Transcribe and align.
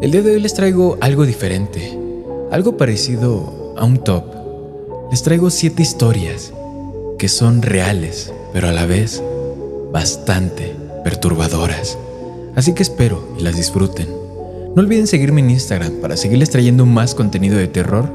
El 0.00 0.12
día 0.12 0.22
de 0.22 0.36
hoy 0.36 0.40
les 0.40 0.54
traigo 0.54 0.96
algo 1.00 1.26
diferente, 1.26 1.98
algo 2.52 2.76
parecido 2.76 3.74
a 3.76 3.84
un 3.84 3.98
top. 3.98 4.26
Les 5.10 5.24
traigo 5.24 5.50
siete 5.50 5.82
historias 5.82 6.52
que 7.18 7.26
son 7.26 7.62
reales, 7.62 8.32
pero 8.52 8.68
a 8.68 8.72
la 8.72 8.86
vez 8.86 9.20
bastante 9.92 10.76
perturbadoras. 11.02 11.98
Así 12.54 12.74
que 12.74 12.84
espero 12.84 13.24
y 13.40 13.42
las 13.42 13.56
disfruten. 13.56 14.06
No 14.76 14.82
olviden 14.82 15.08
seguirme 15.08 15.40
en 15.40 15.50
Instagram 15.50 15.94
para 15.94 16.16
seguirles 16.16 16.50
trayendo 16.50 16.86
más 16.86 17.16
contenido 17.16 17.58
de 17.58 17.66
terror 17.66 18.08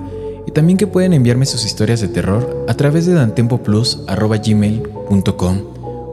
y 0.47 0.51
también 0.51 0.77
que 0.77 0.87
pueden 0.87 1.11
enviarme 1.11 1.45
sus 1.45 1.65
historias 1.65 1.99
de 1.99 2.07
terror 2.07 2.63
a 2.69 2.75
través 2.75 3.07
de 3.07 3.13
dantempoplus.gmail.com. 3.13 5.57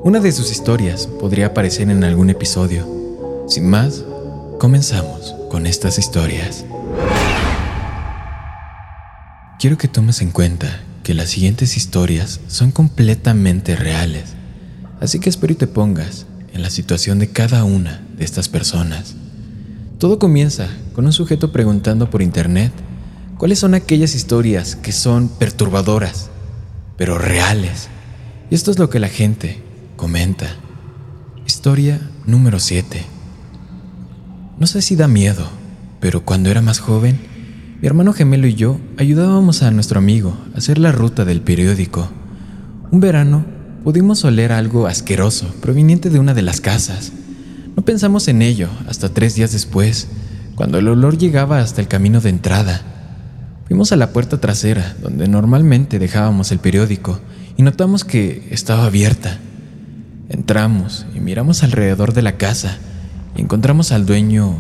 Una 0.03 0.19
de 0.19 0.33
sus 0.33 0.51
historias 0.51 1.07
podría 1.07 1.47
aparecer 1.47 1.91
en 1.91 2.03
algún 2.03 2.29
episodio. 2.29 2.89
Sin 3.47 3.71
más, 3.71 4.03
comenzamos 4.59 5.37
con 5.51 5.67
estas 5.67 5.99
historias. 5.99 6.65
Quiero 9.59 9.77
que 9.77 9.89
tomes 9.89 10.23
en 10.23 10.31
cuenta 10.31 10.81
que 11.03 11.13
las 11.13 11.31
siguientes 11.31 11.77
historias 11.77 12.41
son 12.47 12.71
completamente 12.71 13.77
reales, 13.77 14.35
así 15.01 15.19
que 15.19 15.29
espero 15.29 15.53
y 15.53 15.57
te 15.57 15.67
pongas 15.67 16.27
en 16.55 16.63
la 16.63 16.71
situación 16.71 17.19
de 17.19 17.31
cada 17.31 17.65
una 17.65 18.01
de 18.17 18.25
estas 18.25 18.49
personas. 18.49 19.17
Todo 19.99 20.19
comienza 20.19 20.69
con 20.95 21.05
un 21.05 21.13
sujeto 21.13 21.53
preguntando 21.53 22.09
por 22.09 22.23
internet 22.23 22.73
cuáles 23.37 23.59
son 23.59 23.75
aquellas 23.75 24.15
historias 24.15 24.77
que 24.77 24.93
son 24.93 25.29
perturbadoras, 25.29 26.31
pero 26.97 27.19
reales. 27.19 27.89
Y 28.51 28.55
esto 28.55 28.71
es 28.71 28.79
lo 28.79 28.89
que 28.89 29.01
la 29.01 29.09
gente 29.09 29.63
comenta. 29.97 30.47
Historia 31.45 32.01
número 32.25 32.61
7. 32.61 33.20
No 34.61 34.67
sé 34.67 34.83
si 34.83 34.95
da 34.95 35.09
miedo, 35.09 35.49
pero 36.01 36.23
cuando 36.27 36.51
era 36.51 36.61
más 36.61 36.81
joven, 36.81 37.19
mi 37.81 37.87
hermano 37.87 38.13
gemelo 38.13 38.47
y 38.47 38.53
yo 38.53 38.79
ayudábamos 38.99 39.63
a 39.63 39.71
nuestro 39.71 40.01
amigo 40.01 40.37
a 40.55 40.59
hacer 40.59 40.77
la 40.77 40.93
ruta 40.93 41.25
del 41.25 41.41
periódico. 41.41 42.11
Un 42.91 43.01
verano 43.01 43.47
pudimos 43.85 44.23
oler 44.23 44.53
algo 44.53 44.87
asqueroso 44.87 45.47
proveniente 45.63 46.11
de 46.11 46.19
una 46.19 46.35
de 46.35 46.43
las 46.43 46.61
casas. 46.61 47.11
No 47.75 47.87
pensamos 47.87 48.29
en 48.29 48.43
ello 48.43 48.69
hasta 48.87 49.09
tres 49.09 49.35
días 49.35 49.51
después, 49.53 50.09
cuando 50.57 50.77
el 50.77 50.89
olor 50.89 51.17
llegaba 51.17 51.61
hasta 51.61 51.81
el 51.81 51.89
camino 51.89 52.21
de 52.21 52.29
entrada. 52.29 52.83
Fuimos 53.67 53.93
a 53.93 53.97
la 53.97 54.13
puerta 54.13 54.43
trasera, 54.43 54.95
donde 55.01 55.27
normalmente 55.27 55.99
dejábamos 55.99 56.53
el 56.53 56.59
periódico, 56.59 57.19
y 57.57 57.63
notamos 57.63 58.05
que 58.05 58.47
estaba 58.51 58.85
abierta. 58.85 59.39
Entramos 60.29 61.07
y 61.17 61.21
miramos 61.21 61.63
alrededor 61.63 62.13
de 62.13 62.21
la 62.21 62.37
casa 62.37 62.77
encontramos 63.37 63.93
al 63.93 64.07
dueño 64.07 64.57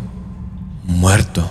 muerto. 0.85 1.49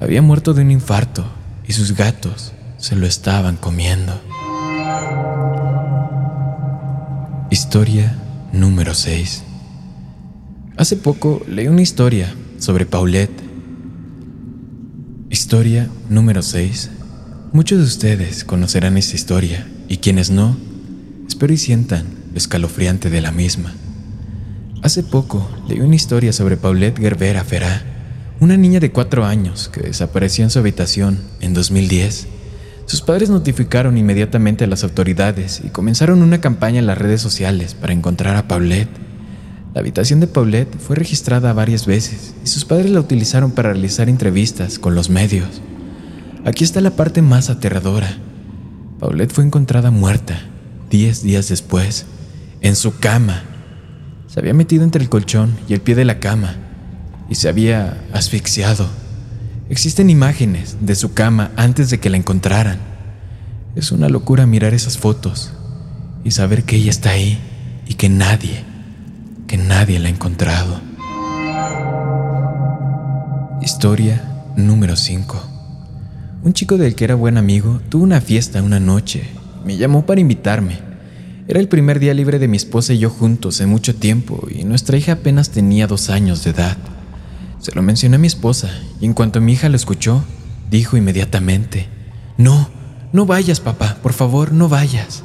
Había 0.00 0.22
muerto 0.22 0.54
de 0.54 0.62
un 0.62 0.70
infarto 0.70 1.24
y 1.66 1.72
sus 1.72 1.92
gatos 1.92 2.52
se 2.78 2.96
lo 2.96 3.06
estaban 3.06 3.56
comiendo. 3.56 4.12
Historia 7.50 8.16
número 8.52 8.94
6. 8.94 9.42
Hace 10.76 10.96
poco 10.96 11.42
leí 11.48 11.68
una 11.68 11.82
historia 11.82 12.34
sobre 12.58 12.86
Paulette. 12.86 13.42
Historia 15.30 15.88
número 16.10 16.42
6. 16.42 16.90
Muchos 17.52 17.78
de 17.78 17.84
ustedes 17.84 18.44
conocerán 18.44 18.98
esta 18.98 19.16
historia 19.16 19.66
y 19.88 19.98
quienes 19.98 20.30
no, 20.30 20.56
espero 21.26 21.52
y 21.54 21.56
sientan 21.56 22.06
lo 22.32 22.36
escalofriante 22.36 23.08
de 23.08 23.22
la 23.22 23.32
misma. 23.32 23.72
Hace 24.86 25.02
poco 25.02 25.44
leí 25.66 25.80
una 25.80 25.96
historia 25.96 26.32
sobre 26.32 26.56
Paulette 26.56 27.00
Gerbera 27.00 27.42
Ferá, 27.42 27.82
una 28.38 28.56
niña 28.56 28.78
de 28.78 28.92
cuatro 28.92 29.24
años 29.24 29.68
que 29.68 29.80
desapareció 29.80 30.44
en 30.44 30.50
su 30.50 30.60
habitación 30.60 31.18
en 31.40 31.54
2010. 31.54 32.28
Sus 32.84 33.02
padres 33.02 33.28
notificaron 33.28 33.98
inmediatamente 33.98 34.62
a 34.62 34.68
las 34.68 34.84
autoridades 34.84 35.60
y 35.64 35.70
comenzaron 35.70 36.22
una 36.22 36.40
campaña 36.40 36.78
en 36.78 36.86
las 36.86 36.98
redes 36.98 37.20
sociales 37.20 37.74
para 37.74 37.94
encontrar 37.94 38.36
a 38.36 38.46
Paulette. 38.46 38.88
La 39.74 39.80
habitación 39.80 40.20
de 40.20 40.28
Paulette 40.28 40.78
fue 40.78 40.94
registrada 40.94 41.52
varias 41.52 41.84
veces 41.84 42.34
y 42.44 42.46
sus 42.46 42.64
padres 42.64 42.92
la 42.92 43.00
utilizaron 43.00 43.50
para 43.50 43.72
realizar 43.72 44.08
entrevistas 44.08 44.78
con 44.78 44.94
los 44.94 45.10
medios. 45.10 45.62
Aquí 46.44 46.62
está 46.62 46.80
la 46.80 46.92
parte 46.92 47.22
más 47.22 47.50
aterradora. 47.50 48.18
Paulette 49.00 49.32
fue 49.32 49.42
encontrada 49.42 49.90
muerta 49.90 50.40
diez 50.90 51.24
días 51.24 51.48
después, 51.48 52.06
en 52.60 52.76
su 52.76 52.96
cama. 52.98 53.55
Se 54.36 54.40
había 54.40 54.52
metido 54.52 54.84
entre 54.84 55.02
el 55.02 55.08
colchón 55.08 55.56
y 55.66 55.72
el 55.72 55.80
pie 55.80 55.94
de 55.94 56.04
la 56.04 56.20
cama 56.20 56.56
y 57.30 57.36
se 57.36 57.48
había 57.48 58.04
asfixiado. 58.12 58.86
Existen 59.70 60.10
imágenes 60.10 60.76
de 60.82 60.94
su 60.94 61.14
cama 61.14 61.52
antes 61.56 61.88
de 61.88 62.00
que 62.00 62.10
la 62.10 62.18
encontraran. 62.18 62.76
Es 63.76 63.92
una 63.92 64.10
locura 64.10 64.44
mirar 64.44 64.74
esas 64.74 64.98
fotos 64.98 65.54
y 66.22 66.32
saber 66.32 66.64
que 66.64 66.76
ella 66.76 66.90
está 66.90 67.12
ahí 67.12 67.38
y 67.86 67.94
que 67.94 68.10
nadie, 68.10 68.62
que 69.46 69.56
nadie 69.56 69.98
la 69.98 70.08
ha 70.08 70.10
encontrado. 70.10 70.82
Historia 73.62 74.22
número 74.54 74.96
5. 74.96 75.42
Un 76.42 76.52
chico 76.52 76.76
del 76.76 76.94
que 76.94 77.04
era 77.04 77.14
buen 77.14 77.38
amigo 77.38 77.80
tuvo 77.88 78.04
una 78.04 78.20
fiesta 78.20 78.62
una 78.62 78.80
noche. 78.80 79.30
Me 79.64 79.78
llamó 79.78 80.04
para 80.04 80.20
invitarme. 80.20 80.95
Era 81.48 81.60
el 81.60 81.68
primer 81.68 82.00
día 82.00 82.12
libre 82.12 82.40
de 82.40 82.48
mi 82.48 82.56
esposa 82.56 82.92
y 82.92 82.98
yo 82.98 83.08
juntos 83.08 83.60
en 83.60 83.68
mucho 83.68 83.94
tiempo 83.94 84.48
y 84.50 84.64
nuestra 84.64 84.96
hija 84.96 85.12
apenas 85.12 85.50
tenía 85.50 85.86
dos 85.86 86.10
años 86.10 86.42
de 86.42 86.50
edad. 86.50 86.76
Se 87.60 87.72
lo 87.72 87.82
mencioné 87.82 88.16
a 88.16 88.18
mi 88.18 88.26
esposa 88.26 88.68
y 89.00 89.04
en 89.04 89.14
cuanto 89.14 89.40
mi 89.40 89.52
hija 89.52 89.68
lo 89.68 89.76
escuchó, 89.76 90.24
dijo 90.70 90.96
inmediatamente, 90.96 91.86
No, 92.36 92.68
no 93.12 93.26
vayas, 93.26 93.60
papá, 93.60 93.98
por 94.02 94.12
favor, 94.12 94.50
no 94.50 94.68
vayas. 94.68 95.22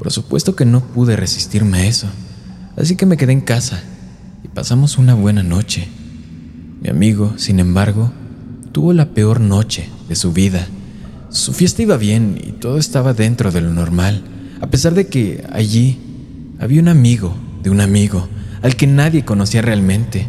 Por 0.00 0.10
supuesto 0.10 0.56
que 0.56 0.64
no 0.64 0.80
pude 0.80 1.14
resistirme 1.14 1.78
a 1.78 1.86
eso, 1.86 2.08
así 2.76 2.96
que 2.96 3.06
me 3.06 3.16
quedé 3.16 3.32
en 3.32 3.40
casa 3.40 3.84
y 4.42 4.48
pasamos 4.48 4.98
una 4.98 5.14
buena 5.14 5.44
noche. 5.44 5.86
Mi 6.82 6.90
amigo, 6.90 7.34
sin 7.36 7.60
embargo, 7.60 8.10
tuvo 8.72 8.92
la 8.92 9.10
peor 9.10 9.40
noche 9.40 9.88
de 10.08 10.16
su 10.16 10.32
vida. 10.32 10.66
Su 11.30 11.52
fiesta 11.52 11.82
iba 11.82 11.96
bien 11.96 12.36
y 12.44 12.50
todo 12.50 12.78
estaba 12.78 13.14
dentro 13.14 13.52
de 13.52 13.60
lo 13.60 13.72
normal, 13.72 14.24
a 14.60 14.66
pesar 14.68 14.94
de 14.94 15.06
que 15.06 15.44
allí 15.52 15.98
había 16.58 16.80
un 16.80 16.88
amigo 16.88 17.34
de 17.62 17.70
un 17.70 17.80
amigo 17.80 18.28
al 18.62 18.76
que 18.76 18.86
nadie 18.86 19.24
conocía 19.24 19.62
realmente. 19.62 20.26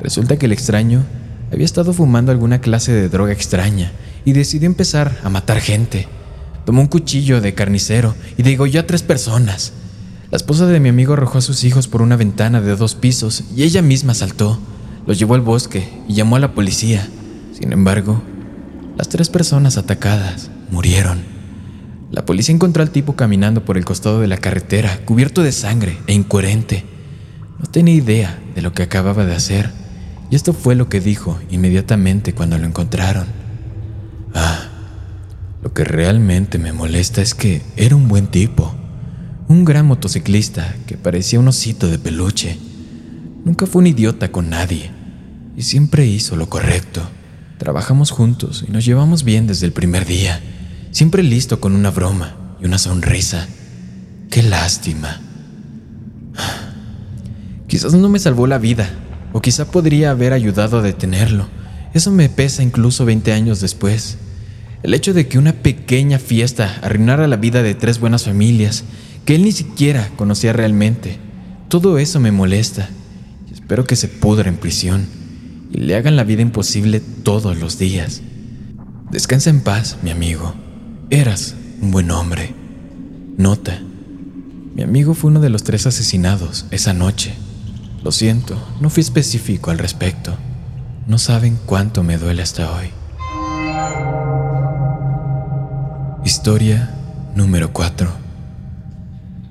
Resulta 0.00 0.36
que 0.36 0.46
el 0.46 0.52
extraño 0.52 1.04
había 1.52 1.64
estado 1.64 1.92
fumando 1.92 2.32
alguna 2.32 2.60
clase 2.60 2.92
de 2.92 3.08
droga 3.08 3.32
extraña 3.32 3.92
y 4.24 4.32
decidió 4.32 4.66
empezar 4.66 5.16
a 5.22 5.28
matar 5.28 5.60
gente. 5.60 6.08
Tomó 6.66 6.80
un 6.80 6.88
cuchillo 6.88 7.40
de 7.40 7.54
carnicero 7.54 8.14
y 8.36 8.42
degolló 8.42 8.80
a 8.80 8.86
tres 8.86 9.02
personas. 9.02 9.72
La 10.30 10.36
esposa 10.36 10.66
de 10.66 10.80
mi 10.80 10.88
amigo 10.88 11.12
arrojó 11.12 11.38
a 11.38 11.42
sus 11.42 11.64
hijos 11.64 11.86
por 11.86 12.02
una 12.02 12.16
ventana 12.16 12.60
de 12.60 12.74
dos 12.76 12.94
pisos 12.94 13.44
y 13.54 13.62
ella 13.62 13.82
misma 13.82 14.14
saltó. 14.14 14.58
Los 15.06 15.18
llevó 15.18 15.34
al 15.34 15.42
bosque 15.42 15.88
y 16.08 16.14
llamó 16.14 16.36
a 16.36 16.40
la 16.40 16.54
policía. 16.54 17.06
Sin 17.52 17.72
embargo, 17.72 18.22
las 18.96 19.08
tres 19.08 19.28
personas 19.28 19.76
atacadas 19.76 20.50
murieron. 20.70 21.33
La 22.14 22.24
policía 22.24 22.54
encontró 22.54 22.84
al 22.84 22.90
tipo 22.90 23.16
caminando 23.16 23.64
por 23.64 23.76
el 23.76 23.84
costado 23.84 24.20
de 24.20 24.28
la 24.28 24.36
carretera, 24.36 25.00
cubierto 25.04 25.42
de 25.42 25.50
sangre 25.50 25.98
e 26.06 26.14
incoherente. 26.14 26.84
No 27.58 27.66
tenía 27.66 27.92
idea 27.92 28.38
de 28.54 28.62
lo 28.62 28.72
que 28.72 28.84
acababa 28.84 29.24
de 29.24 29.34
hacer 29.34 29.72
Y 30.30 30.36
esto 30.36 30.52
fue 30.52 30.76
lo 30.76 30.88
que 30.88 31.00
dijo 31.00 31.40
inmediatamente 31.50 32.32
cuando 32.32 32.56
lo 32.56 32.66
encontraron. 32.66 33.26
Ah, 34.32 34.68
lo 35.60 35.72
que 35.72 35.82
realmente 35.82 36.56
me 36.58 36.72
molesta 36.72 37.20
es 37.20 37.34
que 37.34 37.62
era 37.76 37.96
un 37.96 38.06
buen 38.06 38.28
tipo, 38.28 38.72
un 39.48 39.64
gran 39.64 39.84
motociclista 39.84 40.72
que 40.86 40.96
parecía 40.96 41.40
un 41.40 41.48
osito 41.48 41.88
de 41.88 41.98
peluche. 41.98 42.56
Nunca 43.44 43.66
fue 43.66 43.80
un 43.80 43.88
idiota 43.88 44.30
con 44.30 44.50
nadie 44.50 44.92
y 45.56 45.62
siempre 45.62 46.06
hizo 46.06 46.36
lo 46.36 46.48
correcto. 46.48 47.02
Trabajamos 47.58 48.12
juntos 48.12 48.64
y 48.68 48.70
nos 48.70 48.84
llevamos 48.84 49.24
bien 49.24 49.48
desde 49.48 49.66
el 49.66 49.72
primer 49.72 50.06
día, 50.06 50.40
siempre 50.94 51.24
listo 51.24 51.58
con 51.58 51.74
una 51.74 51.90
broma 51.90 52.36
y 52.60 52.66
una 52.66 52.78
sonrisa. 52.78 53.48
Qué 54.30 54.44
lástima. 54.44 55.20
Quizás 57.66 57.94
no 57.94 58.08
me 58.08 58.20
salvó 58.20 58.46
la 58.46 58.58
vida, 58.58 58.88
o 59.32 59.42
quizá 59.42 59.70
podría 59.72 60.12
haber 60.12 60.32
ayudado 60.32 60.78
a 60.78 60.82
detenerlo. 60.82 61.48
Eso 61.94 62.12
me 62.12 62.28
pesa 62.28 62.62
incluso 62.62 63.04
20 63.04 63.32
años 63.32 63.60
después. 63.60 64.18
El 64.84 64.94
hecho 64.94 65.12
de 65.12 65.26
que 65.26 65.36
una 65.36 65.52
pequeña 65.52 66.20
fiesta 66.20 66.78
arruinara 66.80 67.26
la 67.26 67.36
vida 67.36 67.64
de 67.64 67.74
tres 67.74 67.98
buenas 67.98 68.24
familias, 68.24 68.84
que 69.24 69.34
él 69.34 69.42
ni 69.42 69.50
siquiera 69.50 70.10
conocía 70.14 70.52
realmente, 70.52 71.18
todo 71.68 71.98
eso 71.98 72.20
me 72.20 72.30
molesta. 72.30 72.88
Espero 73.52 73.84
que 73.84 73.96
se 73.96 74.06
pudra 74.06 74.48
en 74.48 74.58
prisión 74.58 75.08
y 75.72 75.78
le 75.78 75.96
hagan 75.96 76.14
la 76.14 76.22
vida 76.22 76.42
imposible 76.42 77.00
todos 77.00 77.58
los 77.58 77.80
días. 77.80 78.22
Descansa 79.10 79.50
en 79.50 79.60
paz, 79.60 79.96
mi 80.02 80.10
amigo. 80.10 80.63
Eras 81.10 81.54
un 81.82 81.90
buen 81.90 82.10
hombre. 82.10 82.54
Nota. 83.36 83.78
Mi 84.74 84.82
amigo 84.82 85.12
fue 85.12 85.30
uno 85.30 85.40
de 85.40 85.50
los 85.50 85.62
tres 85.62 85.86
asesinados 85.86 86.64
esa 86.70 86.94
noche. 86.94 87.34
Lo 88.02 88.10
siento, 88.10 88.56
no 88.80 88.88
fui 88.88 89.02
específico 89.02 89.70
al 89.70 89.78
respecto. 89.78 90.34
No 91.06 91.18
saben 91.18 91.58
cuánto 91.66 92.02
me 92.02 92.16
duele 92.16 92.42
hasta 92.42 92.72
hoy. 92.72 92.86
Historia 96.24 96.90
número 97.36 97.70
4. 97.72 98.10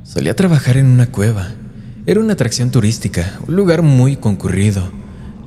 Solía 0.03 0.35
trabajar 0.35 0.77
en 0.77 0.87
una 0.87 1.11
cueva. 1.11 1.49
Era 2.07 2.19
una 2.19 2.33
atracción 2.33 2.71
turística, 2.71 3.39
un 3.47 3.55
lugar 3.55 3.83
muy 3.83 4.17
concurrido. 4.17 4.91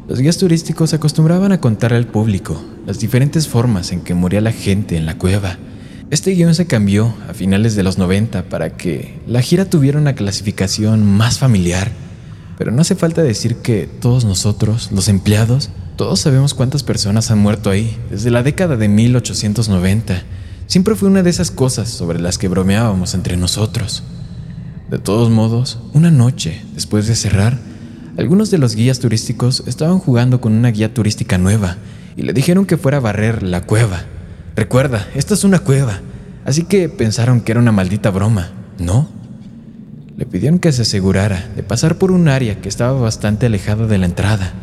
Los 0.09 0.21
guías 0.21 0.39
turísticos 0.39 0.95
acostumbraban 0.95 1.51
a 1.51 1.61
contar 1.61 1.93
al 1.93 2.07
público 2.07 2.65
las 2.87 3.01
diferentes 3.01 3.49
formas 3.49 3.91
en 3.91 4.03
que 4.03 4.15
moría 4.15 4.41
la 4.41 4.53
gente 4.53 4.97
en 4.97 5.05
la 5.05 5.19
cueva. 5.19 5.59
Este 6.11 6.33
guion 6.33 6.55
se 6.55 6.67
cambió 6.67 7.15
a 7.29 7.35
finales 7.35 7.75
de 7.77 7.83
los 7.83 7.99
90 7.99 8.45
para 8.49 8.77
que 8.77 9.19
la 9.27 9.43
gira 9.43 9.65
tuviera 9.65 9.99
una 9.99 10.15
clasificación 10.15 11.05
más 11.05 11.39
familiar 11.39 11.91
pero 12.59 12.73
no 12.73 12.81
hace 12.81 12.95
falta 12.95 13.23
decir 13.23 13.57
que 13.57 13.87
todos 13.87 14.25
nosotros, 14.25 14.91
los 14.93 15.09
empleados, 15.09 15.71
todos 15.97 16.21
sabemos 16.21 16.55
cuántas 16.55 16.83
personas 16.83 17.31
han 17.31 17.39
muerto 17.39 17.71
ahí 17.71 17.97
desde 18.11 18.31
la 18.31 18.43
década 18.43 18.77
de 18.77 18.89
1890. 18.89 20.23
Siempre 20.67 20.95
fue 20.95 21.09
una 21.09 21.23
de 21.23 21.31
esas 21.31 21.51
cosas 21.51 21.89
sobre 21.89 22.19
las 22.19 22.39
que 22.39 22.49
bromeábamos 22.49 23.15
entre 23.15 23.37
nosotros. 23.37 24.03
De 24.91 24.99
todos 24.99 25.31
modos, 25.31 25.79
una 25.93 26.11
noche, 26.11 26.63
después 26.75 27.07
de 27.07 27.15
cerrar, 27.15 27.59
algunos 28.17 28.51
de 28.51 28.59
los 28.59 28.75
guías 28.75 29.01
turísticos 29.01 29.63
estaban 29.67 29.99
jugando 29.99 30.41
con 30.41 30.55
una 30.55 30.71
guía 30.71 30.95
turística 30.95 31.37
nueva 31.37 31.77
y 32.17 32.23
le 32.23 32.33
dijeron 32.33 32.65
que 32.65 32.79
fuera 32.79 32.99
a 32.99 33.01
barrer 33.03 33.43
la 33.43 33.63
cueva. 33.63 34.05
Recuerda, 34.57 35.07
esta 35.15 35.35
es 35.35 35.45
una 35.45 35.59
cueva, 35.59 36.01
así 36.47 36.65
que 36.65 36.89
pensaron 36.89 37.43
que 37.43 37.53
era 37.53 37.61
una 37.61 37.73
maldita 37.73 38.11
broma, 38.11 38.53
¿no? 38.79 39.07
Le 40.17 40.25
pidieron 40.25 40.59
que 40.59 40.73
se 40.73 40.81
asegurara 40.81 41.47
de 41.55 41.63
pasar 41.63 41.99
por 41.99 42.11
un 42.11 42.27
área 42.27 42.59
que 42.63 42.71
estaba 42.71 42.99
bastante 42.99 43.45
alejada 43.45 43.87
de 43.87 43.99
la 43.99 44.07
entrada. 44.07 44.55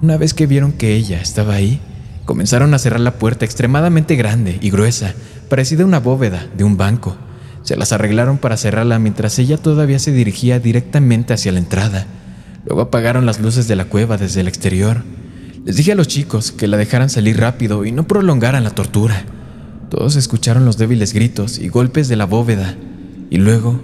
Una 0.00 0.16
vez 0.16 0.32
que 0.32 0.46
vieron 0.46 0.72
que 0.72 0.94
ella 0.94 1.20
estaba 1.20 1.52
ahí, 1.52 1.80
comenzaron 2.24 2.72
a 2.72 2.78
cerrar 2.78 3.00
la 3.00 3.18
puerta 3.18 3.44
extremadamente 3.44 4.16
grande 4.16 4.56
y 4.62 4.70
gruesa, 4.70 5.12
parecida 5.50 5.82
a 5.82 5.86
una 5.86 6.00
bóveda 6.00 6.46
de 6.56 6.64
un 6.64 6.78
banco. 6.78 7.14
Se 7.62 7.76
las 7.76 7.92
arreglaron 7.92 8.38
para 8.38 8.56
cerrarla 8.56 8.98
mientras 8.98 9.38
ella 9.38 9.58
todavía 9.58 9.98
se 9.98 10.12
dirigía 10.12 10.60
directamente 10.60 11.34
hacia 11.34 11.52
la 11.52 11.58
entrada. 11.58 12.06
Luego 12.64 12.80
apagaron 12.80 13.26
las 13.26 13.38
luces 13.38 13.68
de 13.68 13.76
la 13.76 13.84
cueva 13.84 14.16
desde 14.16 14.40
el 14.40 14.48
exterior. 14.48 15.02
Les 15.66 15.74
dije 15.74 15.90
a 15.90 15.96
los 15.96 16.06
chicos 16.06 16.52
que 16.52 16.68
la 16.68 16.76
dejaran 16.76 17.10
salir 17.10 17.40
rápido 17.40 17.84
y 17.84 17.90
no 17.90 18.06
prolongaran 18.06 18.62
la 18.62 18.70
tortura. 18.70 19.24
Todos 19.90 20.14
escucharon 20.14 20.64
los 20.64 20.78
débiles 20.78 21.12
gritos 21.12 21.58
y 21.58 21.66
golpes 21.66 22.06
de 22.06 22.14
la 22.14 22.24
bóveda, 22.24 22.76
y 23.30 23.38
luego 23.38 23.80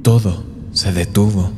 todo 0.00 0.44
se 0.72 0.94
detuvo. 0.94 1.52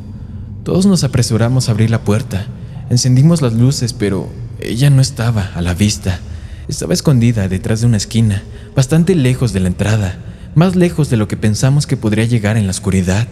Todos 0.64 0.86
nos 0.86 1.04
apresuramos 1.04 1.68
a 1.68 1.70
abrir 1.70 1.88
la 1.88 2.02
puerta. 2.02 2.46
Encendimos 2.90 3.40
las 3.40 3.52
luces, 3.52 3.92
pero 3.92 4.28
ella 4.58 4.90
no 4.90 5.00
estaba 5.00 5.52
a 5.54 5.62
la 5.62 5.72
vista. 5.72 6.18
Estaba 6.66 6.92
escondida 6.92 7.46
detrás 7.46 7.80
de 7.80 7.86
una 7.86 7.96
esquina, 7.96 8.42
bastante 8.74 9.14
lejos 9.14 9.52
de 9.52 9.60
la 9.60 9.68
entrada, 9.68 10.18
más 10.56 10.74
lejos 10.74 11.10
de 11.10 11.16
lo 11.16 11.28
que 11.28 11.36
pensamos 11.36 11.86
que 11.86 11.96
podría 11.96 12.24
llegar 12.24 12.56
en 12.56 12.64
la 12.64 12.72
oscuridad. 12.72 13.28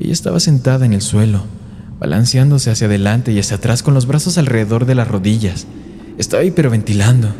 Ella 0.00 0.12
estaba 0.12 0.40
sentada 0.40 0.84
en 0.84 0.94
el 0.94 1.00
suelo, 1.00 1.44
balanceándose 2.02 2.68
hacia 2.72 2.88
adelante 2.88 3.30
y 3.30 3.38
hacia 3.38 3.58
atrás 3.58 3.84
con 3.84 3.94
los 3.94 4.06
brazos 4.06 4.36
alrededor 4.36 4.86
de 4.86 4.96
las 4.96 5.06
rodillas. 5.06 5.68
Estaba 6.18 6.42
hiperventilando. 6.42 7.32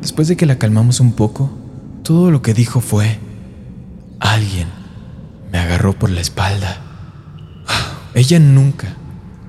Después 0.00 0.26
de 0.26 0.36
que 0.36 0.44
la 0.44 0.58
calmamos 0.58 0.98
un 0.98 1.12
poco, 1.12 1.56
todo 2.02 2.32
lo 2.32 2.42
que 2.42 2.52
dijo 2.52 2.80
fue, 2.80 3.20
alguien 4.18 4.66
me 5.52 5.58
agarró 5.58 5.96
por 5.96 6.10
la 6.10 6.20
espalda. 6.20 6.82
Ella 8.14 8.40
nunca 8.40 8.96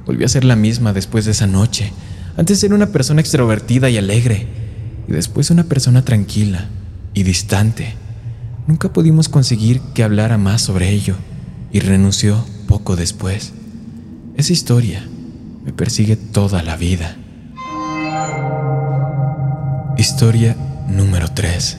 volvió 0.06 0.28
a 0.28 0.30
ser 0.30 0.44
la 0.44 0.56
misma 0.56 0.94
después 0.94 1.26
de 1.26 1.32
esa 1.32 1.48
noche. 1.48 1.92
Antes 2.38 2.64
era 2.64 2.76
una 2.76 2.92
persona 2.92 3.22
extrovertida 3.22 3.90
y 3.90 3.98
alegre, 3.98 4.46
y 5.08 5.14
después 5.14 5.50
una 5.50 5.64
persona 5.64 6.06
tranquila 6.06 6.70
y 7.16 7.24
distante. 7.24 7.96
Nunca 8.68 8.94
pudimos 8.94 9.30
conseguir 9.30 9.82
que 9.96 10.04
hablara 10.04 10.38
más 10.38 10.62
sobre 10.62 10.92
ello, 10.92 11.16
y 11.72 11.80
renunció 11.80 12.46
poco 12.68 12.96
después. 12.96 13.54
Esa 14.36 14.52
historia 14.52 15.08
me 15.64 15.74
persigue 15.74 16.16
toda 16.16 16.64
la 16.64 16.76
vida. 16.76 17.16
Historia 19.96 20.58
número 20.90 21.28
3. 21.28 21.78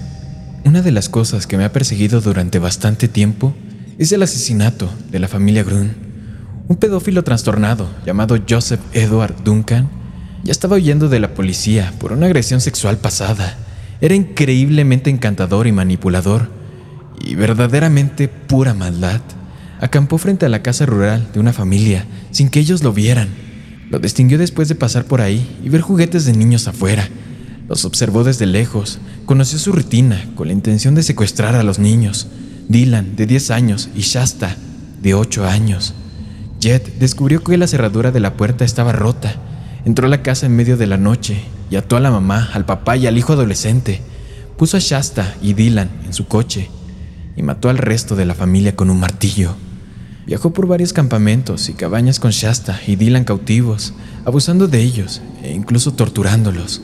Una 0.65 0.81
de 0.81 0.93
las 0.93 1.09
cosas 1.09 1.49
que 1.49 1.57
me 1.57 1.65
ha 1.65 1.73
perseguido 1.73 2.21
durante 2.21 2.61
bastante 2.61 3.09
tiempo 3.09 3.55
es 3.99 4.13
el 4.13 4.23
asesinato 4.23 4.89
de 5.11 5.19
la 5.19 5.27
familia 5.27 5.65
Grun. 5.65 5.95
Un 6.69 6.77
pedófilo 6.77 7.25
trastornado 7.25 7.89
llamado 8.07 8.39
Joseph 8.49 8.81
Edward 8.93 9.43
Duncan 9.43 9.91
ya 10.45 10.53
estaba 10.53 10.77
huyendo 10.77 11.09
de 11.09 11.19
la 11.19 11.35
policía 11.35 11.93
por 11.99 12.13
una 12.13 12.27
agresión 12.27 12.61
sexual 12.61 12.99
pasada. 12.99 13.59
Era 14.01 14.15
increíblemente 14.15 15.11
encantador 15.11 15.67
y 15.67 15.73
manipulador, 15.73 16.51
y 17.21 17.35
verdaderamente 17.35 18.29
pura 18.29 18.75
maldad. 18.75 19.21
Acampó 19.81 20.19
frente 20.19 20.47
a 20.47 20.49
la 20.49 20.63
casa 20.63 20.87
rural 20.87 21.29
de 21.33 21.41
una 21.41 21.53
familia 21.53 22.07
sin 22.31 22.49
que 22.49 22.61
ellos 22.61 22.83
lo 22.83 22.93
vieran. 22.93 23.29
Lo 23.91 23.99
distinguió 23.99 24.39
después 24.39 24.69
de 24.69 24.75
pasar 24.75 25.05
por 25.05 25.21
ahí 25.21 25.59
y 25.63 25.69
ver 25.69 25.81
juguetes 25.81 26.25
de 26.25 26.33
niños 26.33 26.69
afuera. 26.69 27.09
Los 27.69 27.85
observó 27.85 28.25
desde 28.25 28.47
lejos, 28.47 28.99
conoció 29.25 29.59
su 29.59 29.73
rutina 29.73 30.25
con 30.35 30.49
la 30.49 30.53
intención 30.53 30.95
de 30.95 31.03
secuestrar 31.03 31.55
a 31.55 31.63
los 31.63 31.79
niños. 31.79 32.29
Dylan, 32.69 33.17
de 33.17 33.27
10 33.27 33.51
años, 33.51 33.91
y 33.95 34.01
Shasta, 34.01 34.57
de 35.03 35.15
8 35.15 35.47
años. 35.47 35.95
Jet 36.61 36.99
descubrió 36.99 37.43
que 37.43 37.59
la 37.59 37.67
cerradura 37.67 38.11
de 38.11 38.21
la 38.21 38.37
puerta 38.37 38.65
estaba 38.65 38.93
rota. 38.93 39.35
Entró 39.85 40.07
a 40.07 40.11
la 40.11 40.23
casa 40.23 40.47
en 40.47 40.57
medio 40.57 40.77
de 40.77 40.87
la 40.87 40.97
noche 40.97 41.43
y 41.71 41.77
ató 41.77 41.97
a 41.97 42.01
la 42.01 42.11
mamá, 42.11 42.51
al 42.55 42.65
papá 42.65 42.97
y 42.97 43.07
al 43.07 43.19
hijo 43.19 43.35
adolescente. 43.35 44.01
Puso 44.57 44.77
a 44.77 44.81
Shasta 44.81 45.35
y 45.43 45.53
Dylan 45.53 45.91
en 46.07 46.15
su 46.15 46.27
coche 46.27 46.71
y 47.37 47.43
mató 47.43 47.69
al 47.69 47.79
resto 47.79 48.17
de 48.17 48.25
la 48.25 48.35
familia 48.35 48.77
con 48.77 48.91
un 48.91 49.01
martillo. 49.01 49.55
Viajó 50.27 50.53
por 50.53 50.67
varios 50.67 50.93
campamentos 50.93 51.69
y 51.69 51.75
cabañas 51.75 52.19
con 52.19 52.31
Shasta 52.31 52.81
y 52.87 52.97
Dylan 52.97 53.25
cautivos, 53.25 53.93
abusando 54.25 54.69
de 54.69 54.81
ellos 54.81 55.21
e 55.43 55.53
incluso 55.53 55.93
torturándolos. 55.93 56.83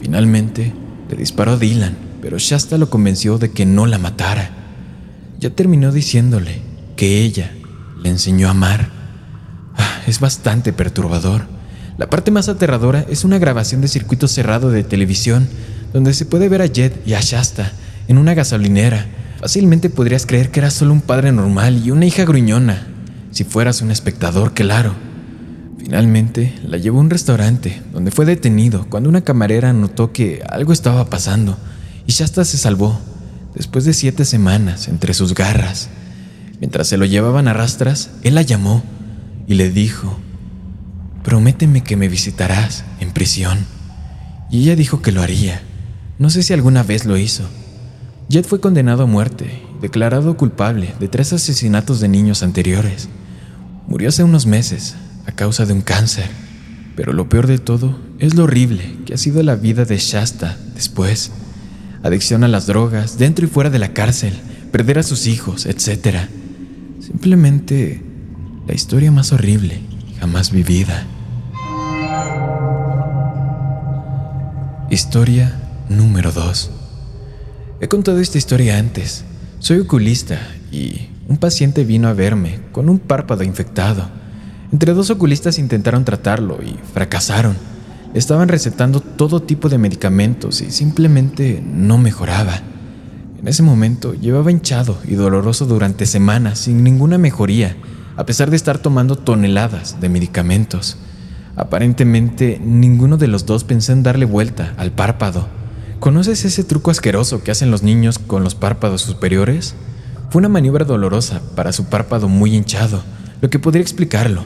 Finalmente, 0.00 0.72
le 1.10 1.16
disparó 1.16 1.52
a 1.52 1.56
Dylan, 1.56 1.96
pero 2.22 2.38
Shasta 2.38 2.78
lo 2.78 2.88
convenció 2.88 3.38
de 3.38 3.50
que 3.50 3.66
no 3.66 3.86
la 3.86 3.98
matara 3.98 4.58
ya 5.38 5.50
terminó 5.50 5.92
diciéndole 5.92 6.60
que 6.96 7.22
ella 7.22 7.52
le 8.02 8.10
enseñó 8.10 8.48
a 8.48 8.52
amar. 8.52 8.90
Ah, 9.76 10.02
es 10.06 10.20
bastante 10.20 10.72
perturbador. 10.72 11.46
La 11.96 12.10
parte 12.10 12.30
más 12.30 12.48
aterradora 12.48 13.04
es 13.08 13.24
una 13.24 13.38
grabación 13.38 13.80
de 13.80 13.88
circuito 13.88 14.28
cerrado 14.28 14.70
de 14.70 14.84
televisión 14.84 15.48
donde 15.92 16.14
se 16.14 16.26
puede 16.26 16.48
ver 16.48 16.62
a 16.62 16.66
Jet 16.66 17.06
y 17.06 17.14
a 17.14 17.20
Shasta 17.20 17.72
en 18.08 18.18
una 18.18 18.34
gasolinera. 18.34 19.06
Fácilmente 19.40 19.88
podrías 19.88 20.26
creer 20.26 20.50
que 20.50 20.58
era 20.58 20.70
solo 20.70 20.92
un 20.92 21.00
padre 21.00 21.30
normal 21.30 21.80
y 21.84 21.92
una 21.92 22.06
hija 22.06 22.24
gruñona, 22.24 22.88
si 23.30 23.44
fueras 23.44 23.82
un 23.82 23.92
espectador, 23.92 24.52
claro. 24.52 24.94
Finalmente 25.78 26.58
la 26.66 26.76
llevó 26.76 26.98
a 26.98 27.02
un 27.02 27.10
restaurante 27.10 27.80
donde 27.92 28.10
fue 28.10 28.26
detenido 28.26 28.86
cuando 28.90 29.08
una 29.08 29.22
camarera 29.22 29.72
notó 29.72 30.12
que 30.12 30.42
algo 30.48 30.72
estaba 30.72 31.08
pasando 31.08 31.56
y 32.04 32.12
Shasta 32.12 32.44
se 32.44 32.58
salvó 32.58 33.00
después 33.54 33.84
de 33.84 33.94
siete 33.94 34.24
semanas 34.24 34.88
entre 34.88 35.14
sus 35.14 35.34
garras. 35.34 35.88
Mientras 36.58 36.88
se 36.88 36.96
lo 36.96 37.04
llevaban 37.04 37.46
a 37.46 37.52
rastras, 37.52 38.10
él 38.24 38.34
la 38.34 38.42
llamó 38.42 38.82
y 39.46 39.54
le 39.54 39.70
dijo, 39.70 40.18
prométeme 41.22 41.84
que 41.84 41.96
me 41.96 42.08
visitarás 42.08 42.84
en 42.98 43.12
prisión. 43.12 43.58
Y 44.50 44.62
ella 44.62 44.74
dijo 44.74 45.00
que 45.00 45.12
lo 45.12 45.22
haría. 45.22 45.62
No 46.18 46.28
sé 46.28 46.42
si 46.42 46.52
alguna 46.52 46.82
vez 46.82 47.04
lo 47.04 47.16
hizo. 47.16 47.44
Jet 48.28 48.46
fue 48.46 48.60
condenado 48.60 49.04
a 49.04 49.06
muerte, 49.06 49.62
declarado 49.80 50.36
culpable 50.36 50.94
de 51.00 51.08
tres 51.08 51.32
asesinatos 51.32 51.98
de 52.00 52.08
niños 52.08 52.42
anteriores. 52.42 53.08
Murió 53.86 54.10
hace 54.10 54.22
unos 54.22 54.44
meses 54.44 54.96
a 55.26 55.32
causa 55.32 55.64
de 55.64 55.72
un 55.72 55.80
cáncer. 55.80 56.26
Pero 56.94 57.14
lo 57.14 57.30
peor 57.30 57.46
de 57.46 57.58
todo 57.58 57.98
es 58.18 58.34
lo 58.34 58.44
horrible 58.44 58.96
que 59.06 59.14
ha 59.14 59.16
sido 59.16 59.42
la 59.42 59.56
vida 59.56 59.86
de 59.86 59.96
Shasta 59.96 60.58
después. 60.74 61.30
Adicción 62.02 62.44
a 62.44 62.48
las 62.48 62.66
drogas, 62.66 63.16
dentro 63.16 63.46
y 63.46 63.48
fuera 63.48 63.70
de 63.70 63.78
la 63.78 63.94
cárcel, 63.94 64.34
perder 64.72 64.98
a 64.98 65.04
sus 65.04 65.26
hijos, 65.26 65.64
etc. 65.64 66.28
Simplemente 67.00 68.02
la 68.66 68.74
historia 68.74 69.10
más 69.10 69.32
horrible 69.32 69.80
jamás 70.20 70.50
vivida. 70.50 71.06
Historia 74.90 75.58
número 75.88 76.30
2. 76.30 76.77
He 77.80 77.86
contado 77.86 78.18
esta 78.18 78.38
historia 78.38 78.76
antes. 78.76 79.24
Soy 79.60 79.78
oculista 79.78 80.40
y 80.72 81.10
un 81.28 81.36
paciente 81.36 81.84
vino 81.84 82.08
a 82.08 82.12
verme 82.12 82.58
con 82.72 82.88
un 82.88 82.98
párpado 82.98 83.44
infectado. 83.44 84.08
Entre 84.72 84.94
dos 84.94 85.10
oculistas 85.10 85.60
intentaron 85.60 86.04
tratarlo 86.04 86.58
y 86.60 86.74
fracasaron. 86.92 87.56
Estaban 88.14 88.48
recetando 88.48 88.98
todo 88.98 89.42
tipo 89.42 89.68
de 89.68 89.78
medicamentos 89.78 90.60
y 90.60 90.72
simplemente 90.72 91.62
no 91.64 91.98
mejoraba. 91.98 92.62
En 93.40 93.46
ese 93.46 93.62
momento 93.62 94.12
llevaba 94.12 94.50
hinchado 94.50 94.98
y 95.06 95.14
doloroso 95.14 95.64
durante 95.64 96.04
semanas 96.04 96.58
sin 96.58 96.82
ninguna 96.82 97.16
mejoría, 97.16 97.76
a 98.16 98.26
pesar 98.26 98.50
de 98.50 98.56
estar 98.56 98.78
tomando 98.78 99.14
toneladas 99.14 100.00
de 100.00 100.08
medicamentos. 100.08 100.96
Aparentemente, 101.54 102.60
ninguno 102.60 103.18
de 103.18 103.28
los 103.28 103.46
dos 103.46 103.62
pensó 103.62 103.92
en 103.92 104.02
darle 104.02 104.24
vuelta 104.24 104.74
al 104.78 104.90
párpado. 104.90 105.57
¿Conoces 106.00 106.44
ese 106.44 106.62
truco 106.62 106.92
asqueroso 106.92 107.42
que 107.42 107.50
hacen 107.50 107.72
los 107.72 107.82
niños 107.82 108.20
con 108.20 108.44
los 108.44 108.54
párpados 108.54 109.02
superiores? 109.02 109.74
Fue 110.30 110.38
una 110.38 110.48
maniobra 110.48 110.84
dolorosa 110.84 111.42
para 111.56 111.72
su 111.72 111.86
párpado 111.86 112.28
muy 112.28 112.54
hinchado, 112.54 113.02
lo 113.40 113.50
que 113.50 113.58
podría 113.58 113.82
explicarlo. 113.82 114.44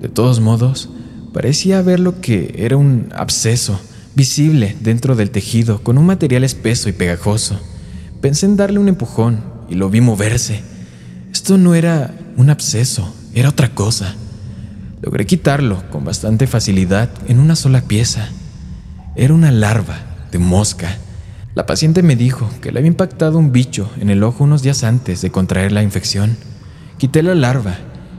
De 0.00 0.08
todos 0.08 0.40
modos, 0.40 0.90
parecía 1.32 1.80
ver 1.80 2.00
lo 2.00 2.20
que 2.20 2.56
era 2.58 2.76
un 2.76 3.12
absceso 3.14 3.80
visible 4.16 4.76
dentro 4.80 5.14
del 5.14 5.30
tejido 5.30 5.80
con 5.84 5.96
un 5.96 6.06
material 6.06 6.42
espeso 6.42 6.88
y 6.88 6.92
pegajoso. 6.92 7.60
Pensé 8.20 8.46
en 8.46 8.56
darle 8.56 8.80
un 8.80 8.88
empujón 8.88 9.44
y 9.68 9.76
lo 9.76 9.90
vi 9.90 10.00
moverse. 10.00 10.60
Esto 11.32 11.56
no 11.56 11.76
era 11.76 12.12
un 12.36 12.50
absceso, 12.50 13.14
era 13.32 13.50
otra 13.50 13.76
cosa. 13.76 14.16
Logré 15.02 15.24
quitarlo 15.24 15.84
con 15.90 16.04
bastante 16.04 16.48
facilidad 16.48 17.10
en 17.28 17.38
una 17.38 17.54
sola 17.54 17.82
pieza. 17.82 18.28
Era 19.14 19.34
una 19.34 19.52
larva 19.52 20.09
de 20.30 20.38
mosca. 20.38 20.98
La 21.54 21.66
paciente 21.66 22.02
me 22.02 22.16
dijo 22.16 22.48
que 22.60 22.70
le 22.72 22.78
había 22.78 22.90
impactado 22.90 23.38
un 23.38 23.52
bicho 23.52 23.90
en 24.00 24.10
el 24.10 24.22
ojo 24.22 24.44
unos 24.44 24.62
días 24.62 24.84
antes 24.84 25.20
de 25.22 25.30
contraer 25.30 25.72
la 25.72 25.82
infección. 25.82 26.36
Quité 26.98 27.22
la 27.22 27.34
larva 27.34 27.76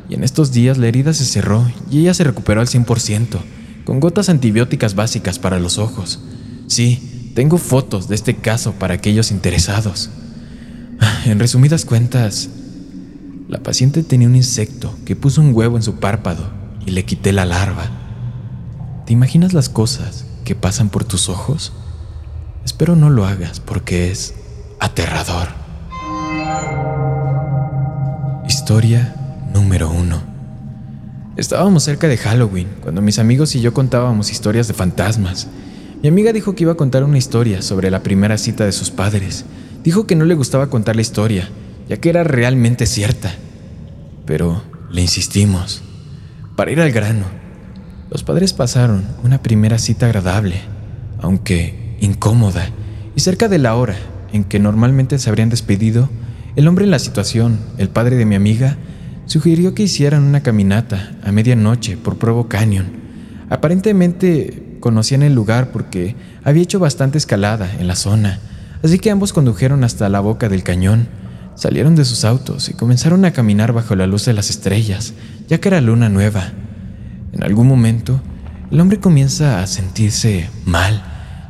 y 0.09 0.15
en 0.15 0.23
estos 0.23 0.51
días 0.51 0.77
la 0.77 0.87
herida 0.87 1.13
se 1.13 1.25
cerró 1.25 1.65
y 1.89 1.99
ella 1.99 2.13
se 2.13 2.25
recuperó 2.25 2.59
al 2.59 2.67
100%, 2.67 3.39
con 3.85 3.99
gotas 3.99 4.27
antibióticas 4.27 4.95
básicas 4.95 5.39
para 5.39 5.59
los 5.59 5.77
ojos. 5.77 6.19
Sí, 6.67 7.31
tengo 7.33 7.57
fotos 7.57 8.09
de 8.09 8.15
este 8.15 8.35
caso 8.35 8.73
para 8.73 8.95
aquellos 8.95 9.31
interesados. 9.31 10.09
En 11.25 11.39
resumidas 11.39 11.85
cuentas, 11.85 12.49
la 13.47 13.63
paciente 13.63 14.03
tenía 14.03 14.27
un 14.27 14.35
insecto 14.35 14.95
que 15.05 15.15
puso 15.15 15.41
un 15.41 15.53
huevo 15.53 15.77
en 15.77 15.83
su 15.83 15.95
párpado 15.95 16.51
y 16.85 16.91
le 16.91 17.05
quité 17.05 17.31
la 17.31 17.45
larva. 17.45 17.89
¿Te 19.05 19.13
imaginas 19.13 19.53
las 19.53 19.69
cosas 19.69 20.25
que 20.45 20.55
pasan 20.55 20.89
por 20.89 21.03
tus 21.03 21.29
ojos? 21.29 21.73
Espero 22.65 22.95
no 22.95 23.09
lo 23.09 23.25
hagas 23.25 23.59
porque 23.59 24.11
es 24.11 24.35
aterrador. 24.79 25.47
Historia 28.47 29.15
número 29.53 29.89
uno. 29.89 30.21
Estábamos 31.37 31.83
cerca 31.83 32.07
de 32.07 32.17
Halloween 32.17 32.67
cuando 32.81 33.01
mis 33.01 33.17
amigos 33.17 33.55
y 33.55 33.61
yo 33.61 33.73
contábamos 33.73 34.31
historias 34.31 34.67
de 34.67 34.73
fantasmas. 34.73 35.47
Mi 36.03 36.09
amiga 36.09 36.33
dijo 36.33 36.55
que 36.55 36.63
iba 36.63 36.73
a 36.73 36.77
contar 36.77 37.03
una 37.03 37.17
historia 37.17 37.61
sobre 37.61 37.89
la 37.89 38.03
primera 38.03 38.37
cita 38.37 38.65
de 38.65 38.71
sus 38.71 38.91
padres. 38.91 39.45
Dijo 39.83 40.05
que 40.05 40.15
no 40.15 40.25
le 40.25 40.35
gustaba 40.35 40.69
contar 40.69 40.95
la 40.95 41.01
historia, 41.01 41.49
ya 41.87 41.97
que 41.97 42.09
era 42.09 42.23
realmente 42.23 42.85
cierta. 42.85 43.33
Pero 44.25 44.61
le 44.91 45.01
insistimos. 45.01 45.81
Para 46.55 46.71
ir 46.71 46.81
al 46.81 46.91
grano, 46.91 47.25
los 48.09 48.23
padres 48.23 48.53
pasaron 48.53 49.05
una 49.23 49.41
primera 49.41 49.79
cita 49.79 50.05
agradable, 50.05 50.61
aunque 51.19 51.80
incómoda, 52.01 52.67
y 53.15 53.21
cerca 53.21 53.47
de 53.47 53.57
la 53.57 53.75
hora 53.75 53.95
en 54.33 54.43
que 54.43 54.59
normalmente 54.59 55.17
se 55.17 55.29
habrían 55.29 55.49
despedido, 55.49 56.09
el 56.57 56.67
hombre 56.67 56.83
en 56.83 56.91
la 56.91 56.99
situación, 56.99 57.59
el 57.77 57.87
padre 57.87 58.17
de 58.17 58.25
mi 58.25 58.35
amiga, 58.35 58.75
sugirió 59.25 59.73
que 59.73 59.83
hicieran 59.83 60.23
una 60.23 60.43
caminata 60.43 61.13
a 61.23 61.31
medianoche 61.31 61.95
por 61.95 62.17
Provo 62.17 62.49
Canyon. 62.49 62.87
Aparentemente 63.49 64.77
conocían 64.81 65.23
el 65.23 65.33
lugar 65.33 65.71
porque 65.71 66.17
había 66.43 66.63
hecho 66.63 66.79
bastante 66.79 67.17
escalada 67.17 67.71
en 67.79 67.87
la 67.87 67.95
zona, 67.95 68.39
así 68.83 68.99
que 68.99 69.11
ambos 69.11 69.31
condujeron 69.31 69.85
hasta 69.85 70.09
la 70.09 70.19
boca 70.19 70.49
del 70.49 70.63
cañón 70.63 71.07
Salieron 71.55 71.95
de 71.95 72.05
sus 72.05 72.25
autos 72.25 72.69
y 72.69 72.73
comenzaron 72.73 73.25
a 73.25 73.33
caminar 73.33 73.73
bajo 73.73 73.95
la 73.95 74.07
luz 74.07 74.25
de 74.25 74.33
las 74.33 74.49
estrellas, 74.49 75.13
ya 75.47 75.59
que 75.59 75.67
era 75.67 75.81
luna 75.81 76.09
nueva. 76.09 76.53
En 77.33 77.43
algún 77.43 77.67
momento, 77.67 78.21
el 78.71 78.79
hombre 78.79 78.99
comienza 78.99 79.61
a 79.61 79.67
sentirse 79.67 80.49
mal, 80.65 81.03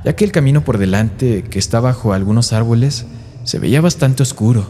ya 0.04 0.16
que 0.16 0.26
el 0.26 0.32
camino 0.32 0.64
por 0.64 0.78
delante, 0.78 1.44
que 1.44 1.60
está 1.60 1.80
bajo 1.80 2.14
algunos 2.14 2.54
árboles, 2.54 3.06
se 3.44 3.60
veía 3.60 3.82
bastante 3.82 4.24
oscuro, 4.24 4.70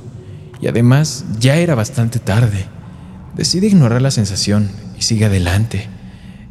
y 0.62 0.68
además 0.68 1.26
ya 1.40 1.58
era 1.58 1.76
bastante 1.76 2.20
tarde. 2.20 2.66
Decide 3.36 3.68
ignorar 3.68 4.02
la 4.02 4.12
sensación 4.12 4.70
y 4.98 5.02
sigue 5.02 5.26
adelante. 5.26 5.88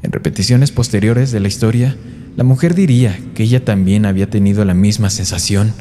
En 0.02 0.12
repeticiones 0.12 0.72
posteriores 0.72 1.30
de 1.30 1.40
la 1.40 1.48
historia, 1.48 1.96
la 2.36 2.44
mujer 2.44 2.74
diría 2.74 3.18
que 3.34 3.42
ella 3.42 3.64
también 3.64 4.06
había 4.06 4.30
tenido 4.30 4.64
la 4.64 4.74
misma 4.74 5.10
sensación, 5.10 5.72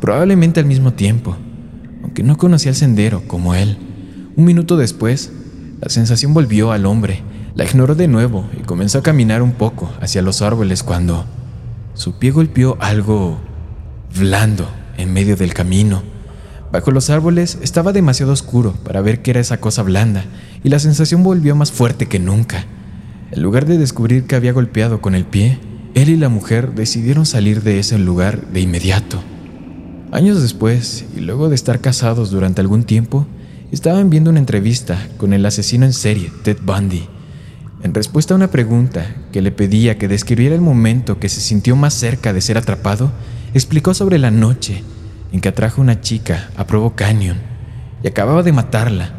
probablemente 0.00 0.60
al 0.60 0.66
mismo 0.66 0.92
tiempo 0.92 1.36
aunque 2.04 2.22
no 2.22 2.36
conocía 2.36 2.70
el 2.70 2.76
sendero 2.76 3.26
como 3.26 3.54
él. 3.54 3.78
Un 4.36 4.44
minuto 4.44 4.76
después, 4.76 5.32
la 5.80 5.88
sensación 5.88 6.34
volvió 6.34 6.70
al 6.70 6.84
hombre, 6.84 7.22
la 7.54 7.64
ignoró 7.64 7.94
de 7.94 8.08
nuevo 8.08 8.48
y 8.56 8.62
comenzó 8.62 8.98
a 8.98 9.02
caminar 9.02 9.40
un 9.40 9.52
poco 9.52 9.90
hacia 10.00 10.20
los 10.20 10.42
árboles 10.42 10.82
cuando 10.82 11.24
su 11.94 12.18
pie 12.18 12.32
golpeó 12.32 12.76
algo 12.80 13.38
blando 14.18 14.68
en 14.96 15.12
medio 15.12 15.36
del 15.36 15.54
camino. 15.54 16.02
Bajo 16.72 16.90
los 16.90 17.08
árboles 17.08 17.58
estaba 17.62 17.92
demasiado 17.92 18.32
oscuro 18.32 18.72
para 18.84 19.00
ver 19.00 19.22
qué 19.22 19.30
era 19.30 19.40
esa 19.40 19.58
cosa 19.58 19.82
blanda 19.82 20.24
y 20.64 20.68
la 20.68 20.80
sensación 20.80 21.22
volvió 21.22 21.54
más 21.54 21.70
fuerte 21.70 22.06
que 22.06 22.18
nunca. 22.18 22.66
En 23.30 23.42
lugar 23.42 23.66
de 23.66 23.78
descubrir 23.78 24.24
que 24.24 24.34
había 24.34 24.52
golpeado 24.52 25.00
con 25.00 25.14
el 25.14 25.24
pie, 25.24 25.58
él 25.94 26.08
y 26.08 26.16
la 26.16 26.28
mujer 26.28 26.74
decidieron 26.74 27.26
salir 27.26 27.62
de 27.62 27.78
ese 27.78 27.98
lugar 27.98 28.48
de 28.48 28.60
inmediato. 28.60 29.22
Años 30.10 30.42
después, 30.42 31.04
y 31.16 31.20
luego 31.20 31.48
de 31.48 31.54
estar 31.54 31.80
casados 31.80 32.30
durante 32.30 32.60
algún 32.60 32.84
tiempo, 32.84 33.26
estaban 33.70 34.10
viendo 34.10 34.30
una 34.30 34.40
entrevista 34.40 35.08
con 35.16 35.32
el 35.32 35.46
asesino 35.46 35.86
en 35.86 35.92
serie, 35.92 36.30
Ted 36.42 36.58
Bundy. 36.64 37.08
En 37.84 37.92
respuesta 37.92 38.32
a 38.32 38.38
una 38.38 38.50
pregunta 38.50 39.14
que 39.30 39.42
le 39.42 39.52
pedía 39.52 39.98
que 39.98 40.08
describiera 40.08 40.54
el 40.54 40.62
momento 40.62 41.20
que 41.20 41.28
se 41.28 41.42
sintió 41.42 41.76
más 41.76 41.92
cerca 41.92 42.32
de 42.32 42.40
ser 42.40 42.56
atrapado, 42.56 43.12
explicó 43.52 43.92
sobre 43.92 44.18
la 44.18 44.30
noche 44.30 44.82
en 45.32 45.42
que 45.42 45.50
atrajo 45.50 45.82
a 45.82 45.84
una 45.84 46.00
chica 46.00 46.48
a 46.56 46.66
Provo 46.66 46.96
Canyon 46.96 47.36
y 48.02 48.08
acababa 48.08 48.42
de 48.42 48.52
matarla 48.52 49.12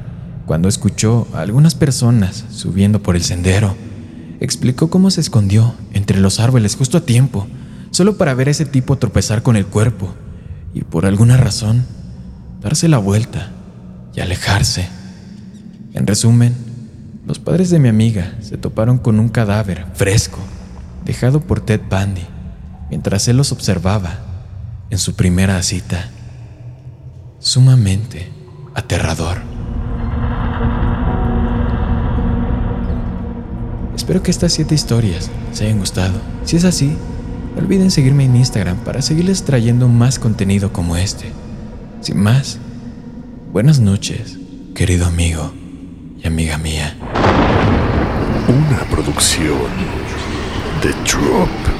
cuando 0.47 0.67
escuchó 0.67 1.27
a 1.35 1.41
algunas 1.41 1.75
personas 1.75 2.43
subiendo 2.49 3.03
por 3.03 3.15
el 3.15 3.23
sendero. 3.23 3.75
Explicó 4.39 4.89
cómo 4.89 5.11
se 5.11 5.21
escondió 5.21 5.75
entre 5.93 6.19
los 6.19 6.39
árboles 6.39 6.75
justo 6.75 6.97
a 6.97 7.05
tiempo, 7.05 7.45
solo 7.91 8.17
para 8.17 8.33
ver 8.33 8.47
a 8.47 8.51
ese 8.51 8.65
tipo 8.65 8.97
tropezar 8.97 9.43
con 9.43 9.57
el 9.57 9.67
cuerpo 9.67 10.15
y 10.73 10.81
por 10.81 11.05
alguna 11.05 11.37
razón 11.37 11.85
darse 12.61 12.87
la 12.87 12.97
vuelta 12.97 13.51
y 14.15 14.21
alejarse. 14.21 14.89
En 15.93 16.07
resumen, 16.07 16.74
los 17.25 17.39
padres 17.39 17.69
de 17.69 17.79
mi 17.79 17.89
amiga 17.89 18.35
se 18.41 18.57
toparon 18.57 18.97
con 18.97 19.19
un 19.19 19.29
cadáver 19.29 19.85
fresco 19.93 20.39
dejado 21.05 21.41
por 21.41 21.59
Ted 21.59 21.81
Bundy 21.89 22.25
mientras 22.89 23.27
él 23.27 23.37
los 23.37 23.51
observaba 23.51 24.19
en 24.89 24.97
su 24.97 25.15
primera 25.15 25.61
cita. 25.63 26.09
Sumamente 27.39 28.31
aterrador. 28.73 29.37
Espero 33.95 34.21
que 34.21 34.31
estas 34.31 34.53
siete 34.53 34.75
historias 34.75 35.29
les 35.49 35.61
hayan 35.61 35.79
gustado. 35.79 36.19
Si 36.43 36.57
es 36.57 36.65
así, 36.65 36.95
no 37.55 37.61
olviden 37.61 37.91
seguirme 37.91 38.25
en 38.25 38.35
Instagram 38.35 38.77
para 38.77 39.01
seguirles 39.01 39.43
trayendo 39.43 39.87
más 39.87 40.19
contenido 40.19 40.73
como 40.73 40.95
este. 40.95 41.31
Sin 42.01 42.19
más, 42.19 42.59
buenas 43.51 43.79
noches, 43.79 44.37
querido 44.75 45.05
amigo 45.05 45.51
y 46.21 46.27
amiga 46.27 46.57
mía. 46.57 46.95
Una 48.47 48.83
producción 48.89 49.69
de 50.81 50.89
Drop. 51.09 51.74